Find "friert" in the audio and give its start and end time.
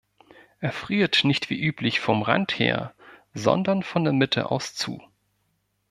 0.71-1.23